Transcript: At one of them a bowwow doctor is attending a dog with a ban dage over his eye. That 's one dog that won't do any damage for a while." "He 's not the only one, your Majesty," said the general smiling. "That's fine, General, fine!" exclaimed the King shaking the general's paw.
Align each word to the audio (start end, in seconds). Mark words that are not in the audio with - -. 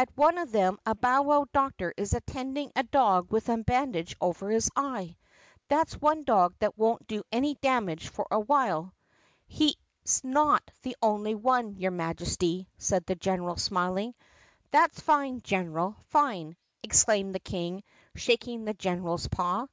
At 0.00 0.08
one 0.16 0.36
of 0.36 0.50
them 0.50 0.80
a 0.84 0.96
bowwow 0.96 1.46
doctor 1.52 1.94
is 1.96 2.12
attending 2.12 2.72
a 2.74 2.82
dog 2.82 3.30
with 3.30 3.48
a 3.48 3.56
ban 3.58 3.92
dage 3.92 4.16
over 4.20 4.50
his 4.50 4.68
eye. 4.74 5.16
That 5.68 5.88
's 5.90 6.00
one 6.00 6.24
dog 6.24 6.56
that 6.58 6.76
won't 6.76 7.06
do 7.06 7.22
any 7.30 7.54
damage 7.54 8.08
for 8.08 8.26
a 8.32 8.40
while." 8.40 8.92
"He 9.46 9.76
's 10.04 10.24
not 10.24 10.68
the 10.82 10.96
only 11.00 11.36
one, 11.36 11.76
your 11.76 11.92
Majesty," 11.92 12.68
said 12.78 13.06
the 13.06 13.14
general 13.14 13.56
smiling. 13.58 14.16
"That's 14.72 14.98
fine, 14.98 15.40
General, 15.40 15.94
fine!" 16.06 16.56
exclaimed 16.82 17.32
the 17.32 17.38
King 17.38 17.84
shaking 18.16 18.64
the 18.64 18.74
general's 18.74 19.28
paw. 19.28 19.66